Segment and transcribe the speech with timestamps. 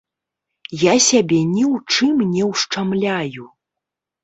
[0.83, 3.49] Я сябе ні ў чым не ўшчамляю.